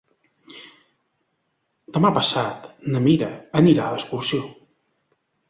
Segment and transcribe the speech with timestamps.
[1.97, 2.65] Demà passat
[2.95, 3.29] na Mira
[3.61, 4.43] anirà d'excursió.